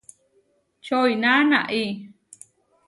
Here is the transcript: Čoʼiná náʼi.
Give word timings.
Čoʼiná 0.85 1.31
náʼi. 1.49 1.83